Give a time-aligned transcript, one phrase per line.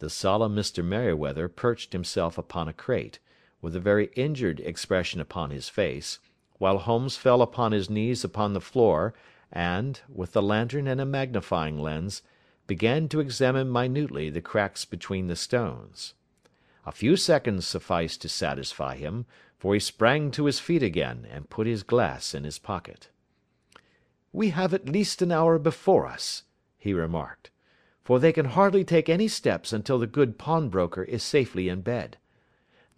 [0.00, 0.84] The solemn Mr.
[0.84, 3.20] Merryweather perched himself upon a crate,
[3.62, 6.18] with a very injured expression upon his face,
[6.58, 9.14] while Holmes fell upon his knees upon the floor,
[9.52, 12.22] and, with the lantern and a magnifying lens,
[12.66, 16.14] began to examine minutely the cracks between the stones.
[16.84, 19.26] A few seconds sufficed to satisfy him,
[19.56, 23.10] for he sprang to his feet again, and put his glass in his pocket.
[24.32, 26.42] "We have at least an hour before us,"
[26.76, 27.50] he remarked,
[28.04, 32.18] "for they can hardly take any steps until the good pawnbroker is safely in bed.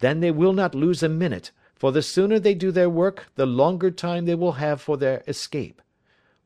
[0.00, 3.46] Then they will not lose a minute, for the sooner they do their work the
[3.46, 5.80] longer time they will have for their escape.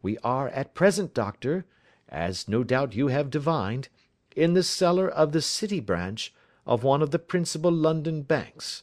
[0.02, 1.64] We are at present, doctor,
[2.08, 3.88] as no doubt you have divined,
[4.36, 6.34] in the cellar of the City branch
[6.66, 8.82] of one of the principal London banks.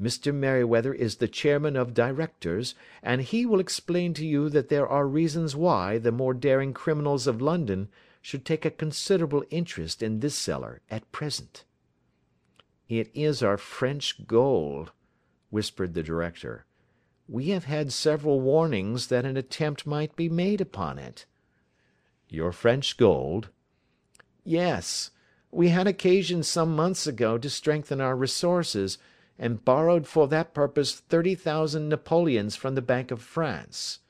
[0.00, 0.34] Mr.
[0.34, 5.08] Merryweather is the chairman of directors, and he will explain to you that there are
[5.08, 7.88] reasons why the more daring criminals of London
[8.28, 11.64] should take a considerable interest in this cellar at present."
[12.86, 14.92] "It is our French gold,"
[15.48, 16.66] whispered the director.
[17.26, 21.24] "We have had several warnings that an attempt might be made upon it."
[22.28, 23.48] "Your French gold?"
[24.44, 25.10] "Yes.
[25.50, 28.98] We had occasion some months ago to strengthen our resources
[29.38, 34.00] and borrowed for that purpose thirty thousand napoleons from the Bank of France.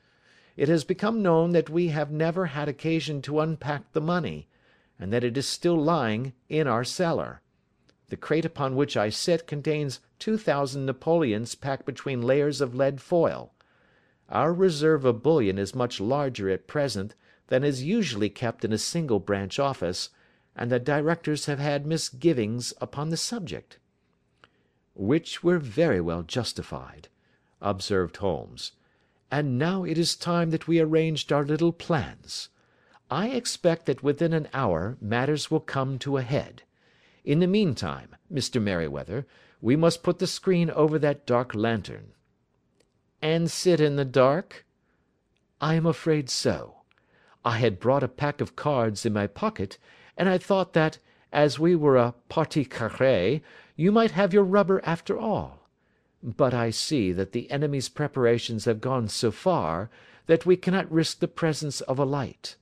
[0.59, 4.49] It has become known that we have never had occasion to unpack the money,
[4.99, 7.41] and that it is still lying in our cellar.
[8.09, 12.99] The crate upon which I sit contains two thousand napoleons packed between layers of lead
[12.99, 13.53] foil.
[14.27, 17.15] Our reserve of bullion is much larger at present
[17.47, 20.09] than is usually kept in a single branch office,
[20.57, 23.79] and the directors have had misgivings upon the subject.
[24.93, 27.07] "Which were very well justified,"
[27.61, 28.73] observed Holmes.
[29.31, 32.49] "And now it is time that we arranged our little plans.
[33.11, 36.63] I expect that within an hour matters will come to a head.
[37.23, 38.61] In the meantime, Mr.
[38.61, 39.27] Merryweather,
[39.61, 42.13] we must put the screen over that dark lantern."
[43.21, 44.65] "And sit in the dark?"
[45.61, 46.81] "I am afraid so.
[47.45, 49.77] I had brought a pack of cards in my pocket,
[50.17, 50.97] and I thought that,
[51.31, 53.41] as we were a partie carrée
[53.75, 55.58] you might have your rubber after all.
[56.21, 59.89] But I see that the enemy's preparations have gone so far
[60.25, 62.55] that we cannot risk the presence of a light.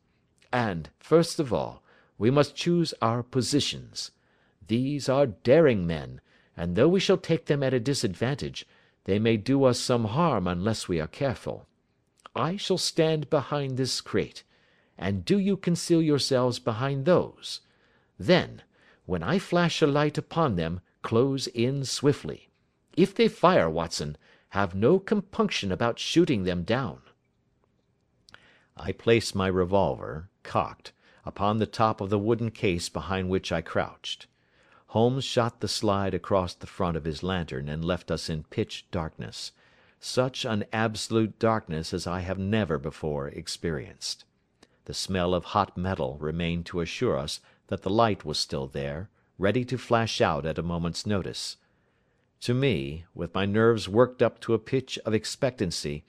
[0.54, 1.84] And, first of all,
[2.18, 4.12] we must choose our positions.
[4.68, 6.22] These are daring men,
[6.56, 8.66] and though we shall take them at a disadvantage,
[9.06, 11.66] they may do us some harm unless we are careful.
[12.36, 14.44] I shall stand behind this crate,
[14.98, 17.62] and do you conceal yourselves behind those.
[18.20, 18.62] Then,
[19.06, 22.47] when I flash a light upon them, close in swiftly.
[22.98, 24.18] If they fire, Watson,
[24.50, 27.02] have no compunction about shooting them down."
[28.76, 30.92] I placed my revolver, cocked,
[31.24, 34.28] upon the top of the wooden case behind which I crouched.
[34.88, 38.86] Holmes shot the slide across the front of his lantern and left us in pitch
[38.92, 39.54] darkness
[40.00, 44.26] such an absolute darkness as I have never before experienced.
[44.86, 49.10] The smell of hot metal remained to assure us that the light was still there,
[49.38, 51.58] ready to flash out at a moment's notice.
[52.42, 56.06] To me, with my nerves worked up to a pitch of expectancy,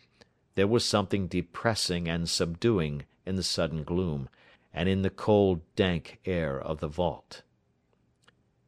[0.54, 4.28] there was something depressing and subduing in the sudden gloom,
[4.72, 7.42] and in the cold, dank air of the vault.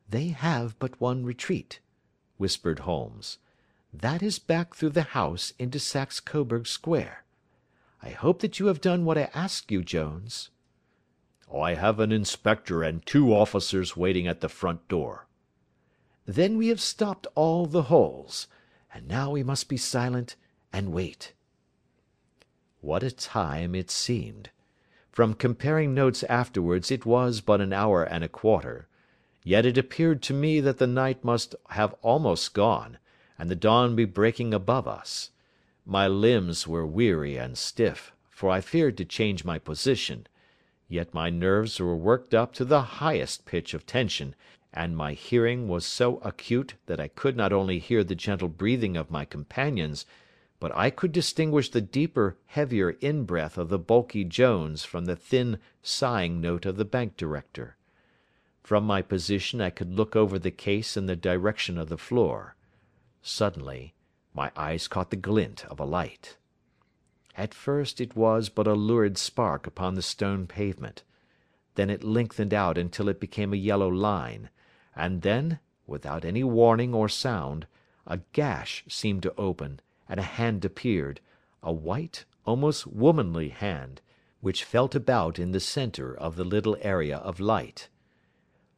[0.09, 1.81] "They have but one retreat,"
[2.39, 3.39] whispered Holmes.
[3.93, 7.25] "That is back through the house into Saxe Coburg Square.
[8.03, 10.51] I hope that you have done what I asked you, Jones."
[11.51, 15.27] Oh, "I have an inspector and two officers waiting at the front door."
[16.33, 18.47] "Then we have stopped all the holes,
[18.95, 20.37] and now we must be silent
[20.73, 21.33] and wait."
[22.81, 24.51] What a time it seemed!
[25.11, 28.87] From comparing notes afterwards it was but an hour and a quarter.
[29.43, 32.99] Yet it appeared to me that the night must have almost gone,
[33.37, 35.33] and the dawn be breaking above us.
[35.85, 40.29] My limbs were weary and stiff, for I feared to change my position
[40.91, 44.35] yet my nerves were worked up to the highest pitch of tension,
[44.73, 48.97] and my hearing was so acute that I could not only hear the gentle breathing
[48.97, 50.07] of my companions,
[50.61, 55.59] but I could distinguish the deeper, heavier in-breath of the bulky Jones from the thin,
[55.83, 57.77] sighing note of the bank director.
[58.63, 62.55] From my position I could look over the case in the direction of the floor.
[63.23, 63.95] Suddenly,
[64.35, 66.37] my eyes caught the glint of a light.
[67.37, 71.03] At first it was but a lurid spark upon the stone pavement.
[71.75, 74.51] Then it lengthened out until it became a yellow line,
[74.97, 77.67] and then, without any warning or sound,
[78.07, 81.21] a gash seemed to open, and a hand appeared,
[81.63, 84.01] a white, almost womanly hand,
[84.41, 87.89] which felt about in the centre of the little area of light.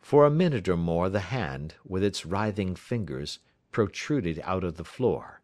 [0.00, 3.38] For a minute or more the hand, with its writhing fingers,
[3.70, 5.40] protruded out of the floor.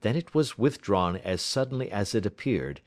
[0.00, 2.80] Then it was withdrawn as suddenly as it appeared,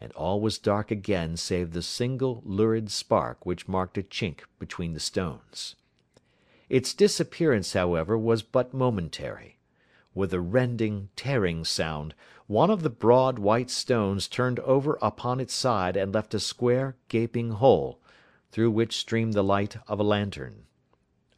[0.00, 4.92] and all was dark again save the single lurid spark which marked a chink between
[4.92, 5.76] the stones.
[6.68, 9.56] Its disappearance, however, was but momentary.
[10.14, 12.12] With a rending, tearing sound,
[12.48, 16.96] one of the broad, white stones turned over upon its side and left a square,
[17.08, 18.00] gaping hole,
[18.50, 20.66] through which streamed the light of a lantern.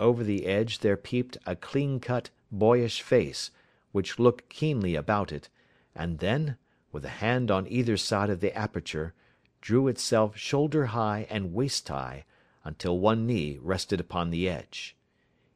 [0.01, 3.51] Over the edge there peeped a clean cut, boyish face,
[3.93, 5.51] which looked keenly about it,
[5.95, 6.57] and then,
[6.91, 9.13] with a hand on either side of the aperture,
[9.61, 12.25] drew itself shoulder high and waist high,
[12.65, 14.97] until one knee rested upon the edge.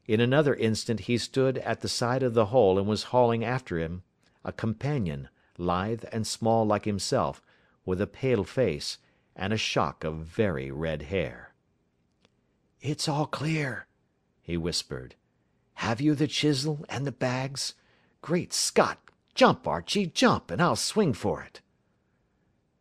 [0.05, 3.79] In another instant he stood at the side of the hole and was hauling after
[3.79, 4.03] him
[4.43, 7.41] a companion, lithe and small like himself,
[7.85, 8.97] with a pale face,
[9.33, 11.53] and a shock of very red hair.
[12.81, 13.87] "It's all clear,"
[14.41, 15.15] he whispered.
[15.75, 17.73] "Have you the chisel and the bags?
[18.21, 18.99] Great Scott!
[19.33, 21.61] Jump, Archie, jump, and I'll swing for it."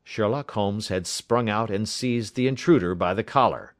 [0.02, 3.74] Sherlock Holmes had sprung out and seized the intruder by the collar.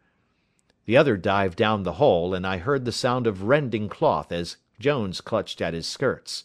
[0.85, 4.57] The other dived down the hole, and I heard the sound of rending cloth as
[4.81, 6.45] Jones clutched at his skirts.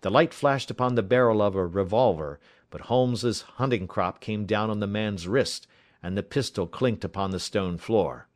[0.00, 2.40] The light flashed upon the barrel of a revolver,
[2.70, 5.66] but Holmes's hunting crop came down on the man's wrist,
[6.02, 8.28] and the pistol clinked upon the stone floor.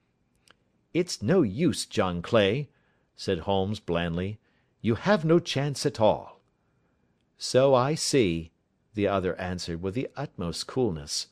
[0.94, 2.68] "It's no use, John Clay,"
[3.16, 4.38] said Holmes blandly.
[4.80, 6.40] "You have no chance at all."
[7.38, 8.52] "So I see,"
[8.94, 11.26] the other answered with the utmost coolness.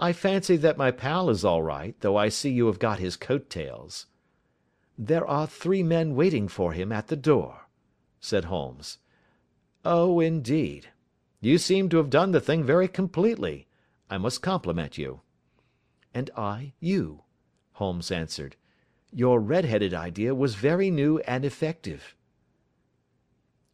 [0.00, 3.16] "I fancy that my pal is all right, though I see you have got his
[3.16, 4.06] coat tails."
[4.96, 7.66] "There are three men waiting for him at the door,"
[8.20, 8.98] said Holmes.
[9.84, 10.90] "Oh, indeed.
[11.40, 13.66] You seem to have done the thing very completely.
[14.08, 15.22] I must compliment you."
[16.14, 17.24] "And I you,"
[17.72, 18.54] Holmes answered.
[19.12, 22.14] "Your red headed idea was very new and effective.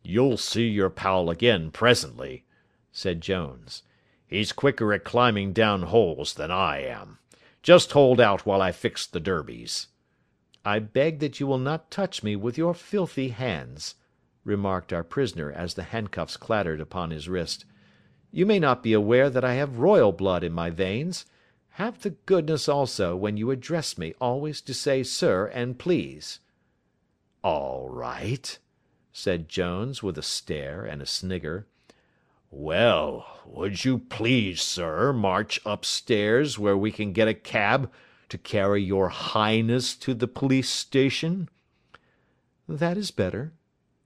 [0.03, 2.47] "You'll see your pal again presently,"
[2.93, 3.82] said Jones.
[4.34, 7.20] "He's quicker at climbing down holes than I am.
[7.62, 9.86] Just hold out while I fix the derbies."
[10.64, 13.94] "I beg that you will not touch me with your filthy hands,"
[14.42, 17.64] remarked our prisoner as the handcuffs clattered upon his wrist.
[18.32, 21.26] "You may not be aware that I have royal blood in my veins.
[21.78, 26.40] Have the goodness also, when you address me, always to say sir and please."
[27.44, 28.58] "All right
[29.12, 31.69] said Jones, with a stare and a snigger.
[32.56, 37.91] "Well, would you please, sir, march upstairs where we can get a cab
[38.29, 41.49] to carry your Highness to the police station?"
[42.69, 43.55] "That is better,"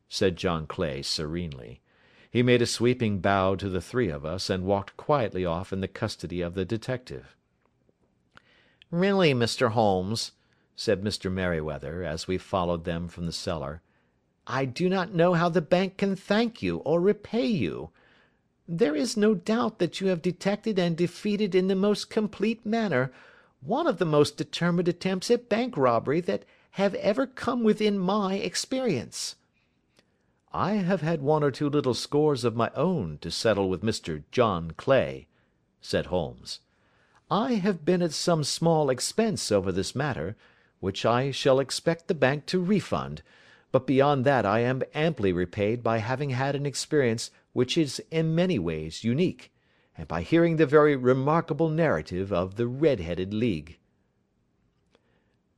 [0.08, 1.82] said John Clay serenely.
[2.30, 5.82] He made a sweeping bow to the three of us, and walked quietly off in
[5.82, 7.36] the custody of the detective.
[8.90, 9.72] "Really, Mr.
[9.72, 10.32] Holmes,"
[10.74, 11.30] said Mr.
[11.30, 13.82] Merryweather, as we followed them from the cellar.
[14.46, 17.90] I do not know how the bank can thank you or repay you.
[18.70, 23.10] There is no doubt that you have detected and defeated in the most complete manner
[23.60, 28.34] one of the most determined attempts at bank robbery that have ever come within my
[28.34, 29.36] experience."
[30.52, 34.24] "I have had one or two little scores of my own to settle with Mr.
[34.30, 35.28] John Clay,"
[35.80, 36.60] said Holmes.
[37.30, 40.36] "I have been at some small expense over this matter,
[40.80, 43.22] which I shall expect the bank to refund
[43.70, 48.34] but beyond that I am amply repaid by having had an experience which is in
[48.34, 49.52] many ways unique,
[49.96, 53.78] and by hearing the very remarkable narrative of the Red headed League.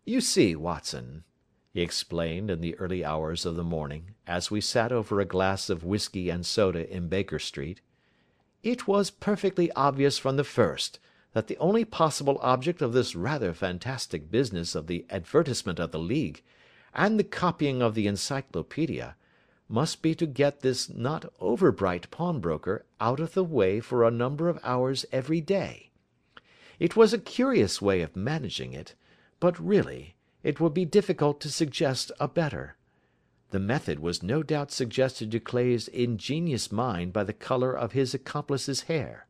[0.04, 1.24] "You see, Watson,"
[1.72, 5.68] he explained in the early hours of the morning, as we sat over a glass
[5.70, 7.80] of whisky and soda in Baker Street,
[8.62, 10.98] "it was perfectly obvious from the first
[11.32, 15.98] that the only possible object of this rather fantastic business of the advertisement of the
[15.98, 16.42] League
[16.92, 19.14] and the copying of the Encyclopaedia,
[19.70, 24.10] must be to get this not over bright pawnbroker out of the way for a
[24.10, 25.90] number of hours every day.
[26.80, 28.94] It was a curious way of managing it,
[29.38, 32.76] but really it would be difficult to suggest a better.
[33.50, 38.12] The method was no doubt suggested to Clay's ingenious mind by the colour of his
[38.12, 39.26] accomplice's hair.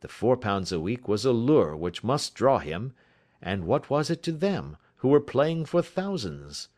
[0.00, 2.92] The four pounds a week was a lure which must draw him,
[3.42, 6.68] and what was it to them, who were playing for thousands?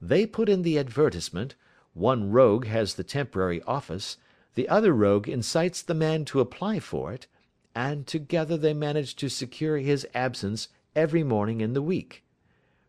[0.00, 1.54] They put in the advertisement,
[1.94, 4.16] one rogue has the temporary office,
[4.54, 7.26] the other rogue incites the man to apply for it,
[7.74, 12.24] and together they manage to secure his absence every morning in the week.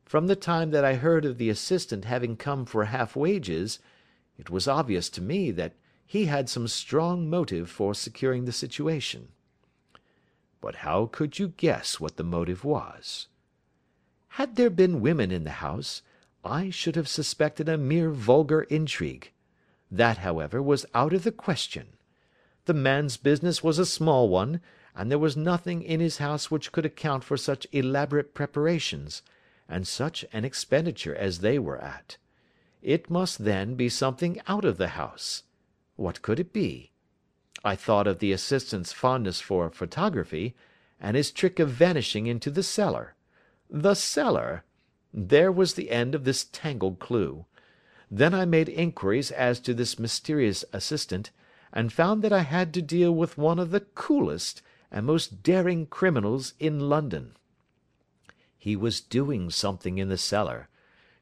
[0.06, 3.80] From the time that I heard of the assistant having come for half wages,
[4.38, 5.74] it was obvious to me that
[6.06, 9.30] he had some strong motive for securing the situation."
[10.60, 13.28] "But how could you guess what the motive was?"
[14.30, 16.02] "Had there been women in the house?
[16.44, 19.32] I should have suspected a mere vulgar intrigue.
[19.92, 21.98] That, however, was out of the question.
[22.66, 24.62] The man's business was a small one,
[24.96, 29.22] and there was nothing in his house which could account for such elaborate preparations,
[29.70, 32.18] and such an expenditure as they were at.
[32.82, 35.44] It must, then, be something out of the house.
[35.96, 36.92] What could it be?
[37.64, 40.56] I thought of the assistant's fondness for photography,
[41.00, 43.16] and his trick of vanishing into the cellar.
[43.70, 44.64] The cellar!
[45.14, 47.46] There was the end of this tangled clue.
[48.10, 51.32] Then I made inquiries as to this mysterious assistant,
[51.74, 55.86] and found that I had to deal with one of the coolest and most daring
[55.86, 57.36] criminals in London.
[58.58, 60.70] He was doing something in the cellar,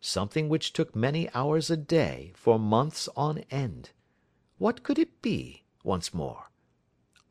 [0.01, 3.91] something which took many hours a day for months on end.
[4.58, 6.50] What could it be, once more?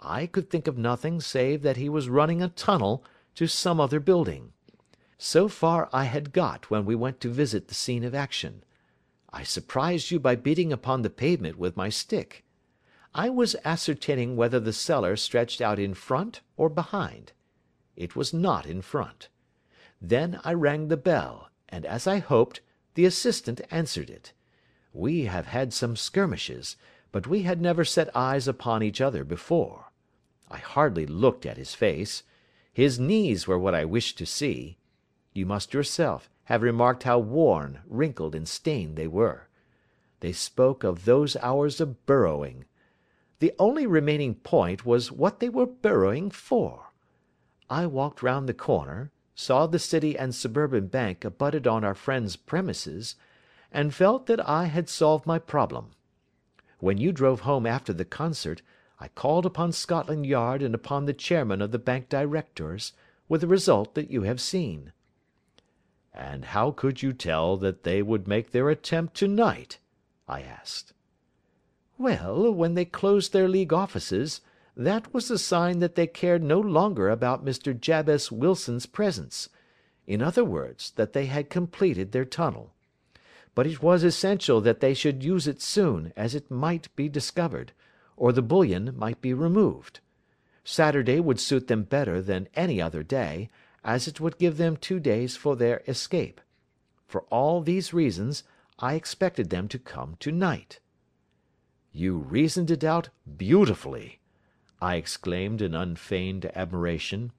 [0.01, 4.01] I could think of nothing save that he was running a tunnel to some other
[4.01, 4.53] building.
[5.21, 8.63] So far I had got when we went to visit the scene of action.
[9.33, 12.45] I surprised you by beating upon the pavement with my stick.
[13.13, 17.33] I was ascertaining whether the cellar stretched out in front or behind.
[17.97, 19.29] It was not in front.
[20.01, 22.61] Then I rang the bell, and, as I hoped,
[22.95, 24.33] the assistant answered it.
[24.93, 26.77] We have had some skirmishes,
[27.11, 29.91] but we had never set eyes upon each other before.
[30.49, 32.23] I hardly looked at his face.
[32.73, 34.79] His knees were what I wished to see.
[35.33, 39.49] You must yourself have remarked how worn, wrinkled, and stained they were.
[40.21, 42.65] They spoke of those hours of burrowing.
[43.39, 46.93] The only remaining point was what they were burrowing for.
[47.71, 52.35] I walked round the corner, saw the City and Suburban Bank abutted on our friend's
[52.35, 53.15] premises,
[53.71, 55.91] and felt that I had solved my problem.
[56.81, 58.63] When you drove home after the concert,
[58.99, 62.93] I called upon Scotland Yard and upon the chairman of the Bank Directors,
[63.29, 64.93] with the result that you have seen."
[66.21, 69.79] "And how could you tell that they would make their attempt to night?"
[70.27, 70.93] I asked.
[71.97, 74.41] "Well, when they closed their League offices,
[74.77, 77.73] that was a sign that they cared no longer about Mr.
[77.73, 79.49] Jabez Wilson's presence;
[80.09, 82.75] in other words, that they had completed their tunnel.
[83.55, 87.71] But it was essential that they should use it soon, as it might be discovered
[88.17, 90.01] or the bullion might be removed.
[90.65, 93.51] Saturday would suit them better than any other day,
[93.85, 96.41] as it would give them two days for their escape.
[97.07, 98.43] For all these reasons,
[98.79, 100.81] I expected them to come to night."
[101.93, 104.21] "You reasoned it out beautifully!"
[104.81, 107.33] I exclaimed in unfeigned admiration.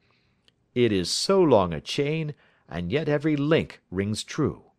[0.74, 2.34] "It is so long a chain,
[2.68, 4.72] and yet every link rings true."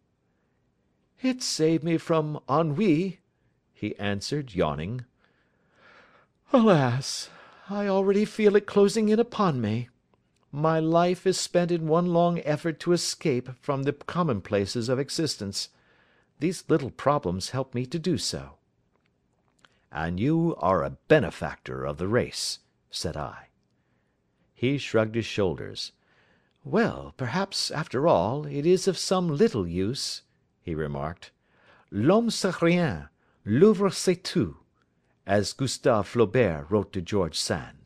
[1.22, 3.20] "It saved me from ennui,"
[3.72, 5.04] he answered, yawning.
[6.52, 7.30] Alas!
[7.68, 9.88] I already feel it closing in upon me.
[10.52, 15.68] My life is spent in one long effort to escape from the commonplaces of existence.
[16.38, 18.58] These little problems help me to do so."
[19.92, 22.58] "And you are a benefactor of the race,"
[22.90, 23.48] said I.
[24.52, 25.92] He shrugged his shoulders.
[26.64, 30.22] "Well, perhaps, after all, it is of some little use,"
[30.60, 31.30] he remarked.
[31.90, 33.08] "L'homme c'est rien,
[33.44, 34.56] l'œuvre c'est tout
[35.26, 37.79] as Gustave Flaubert wrote to George Sand.